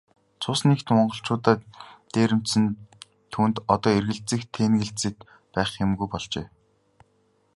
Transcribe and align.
Цус 0.41 0.59
нэгт 0.69 0.87
монголчуудаа 0.95 1.55
дээрэмдсэн 2.13 2.65
түүнд 3.31 3.57
одоо 3.73 3.91
эргэлзэж 3.99 4.41
тээнэгэлзээд 4.55 5.17
байх 5.53 5.71
юмгүй 5.85 6.07
болжээ. 6.11 6.47